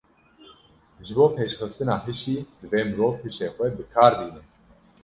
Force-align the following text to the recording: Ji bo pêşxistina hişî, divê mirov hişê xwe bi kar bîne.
Ji 1.05 1.13
bo 1.17 1.25
pêşxistina 1.35 1.95
hişî, 2.05 2.37
divê 2.59 2.81
mirov 2.89 3.13
hişê 3.23 3.47
xwe 3.55 3.67
bi 3.75 3.83
kar 3.93 4.13
bîne. 4.19 4.41